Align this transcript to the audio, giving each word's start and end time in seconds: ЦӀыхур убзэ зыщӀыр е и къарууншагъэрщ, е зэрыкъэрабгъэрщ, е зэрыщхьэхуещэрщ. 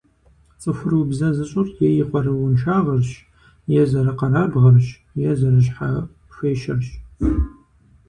ЦӀыхур 0.61 0.91
убзэ 0.99 1.29
зыщӀыр 1.35 1.67
е 1.87 1.87
и 2.01 2.03
къарууншагъэрщ, 2.09 3.09
е 3.81 3.83
зэрыкъэрабгъэрщ, 3.91 4.87
е 5.29 5.31
зэрыщхьэхуещэрщ. 5.39 6.87